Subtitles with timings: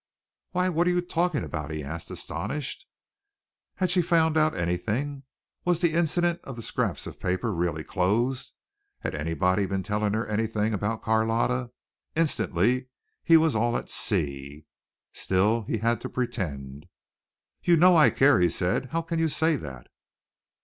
[0.49, 2.87] "Why, what are you talking about?" he asked, astonished.
[3.75, 5.21] Had she found out anything?
[5.63, 8.53] Was the incident of the scraps of paper really closed?
[9.01, 11.69] Had anybody been telling her anything about Carlotta?
[12.15, 12.87] Instantly
[13.23, 14.65] he was all at sea.
[15.13, 16.87] Still he had to pretend.
[17.61, 18.85] "You know I care," he said.
[18.89, 19.85] "How can you say that?"